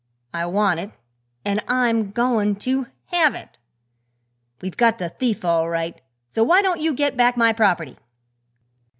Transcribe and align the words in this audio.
I 0.33 0.47
want 0.47 0.79
it, 0.79 0.93
an' 1.45 1.61
I'm 1.67 2.09
goin' 2.09 2.55
to 2.61 2.87
have 3.13 3.35
it! 3.35 3.59
We've 4.59 4.75
got 4.75 4.97
the 4.97 5.09
thief, 5.09 5.45
all 5.45 5.69
right, 5.69 6.01
so 6.27 6.43
why 6.43 6.63
don't 6.63 6.81
you 6.81 6.95
get 6.95 7.15
back 7.15 7.37
my 7.37 7.53
property?" 7.53 7.97